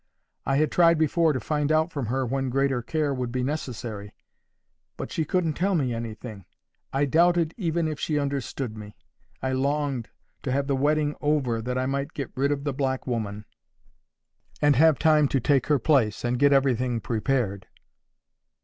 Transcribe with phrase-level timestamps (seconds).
[0.47, 4.15] I had tried before to find out from her when greater care would be necessary,
[4.97, 6.45] but she couldn't tell me anything.
[6.91, 8.95] I doubted even if she understood me.
[9.43, 10.09] I longed
[10.41, 13.45] to have the wedding over that I might get rid of the black woman,
[14.59, 17.67] and have time to take her place, and get everything prepared.